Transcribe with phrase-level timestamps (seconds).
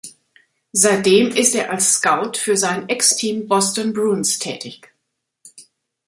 [0.73, 4.91] Seitdem ist er als Scout für sein Ex-Team Boston Bruins tätig.